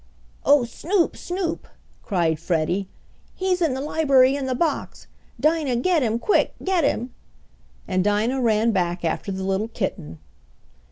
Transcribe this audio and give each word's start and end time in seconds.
"Oh, 0.43 0.63
Snoop, 0.65 1.15
Snoop!" 1.15 1.67
cried 2.01 2.39
Freddie. 2.39 2.87
"He's 3.35 3.61
in 3.61 3.75
the 3.75 3.81
library 3.81 4.35
in 4.35 4.47
the 4.47 4.55
box! 4.55 5.05
Dinah, 5.39 5.75
get 5.75 6.01
him 6.01 6.17
quick, 6.17 6.55
get 6.63 6.83
him!" 6.83 7.13
and 7.87 8.03
Dinah 8.03 8.41
ran 8.41 8.71
back 8.71 9.05
after 9.05 9.31
the 9.31 9.43
little 9.43 9.67
kitten. 9.67 10.17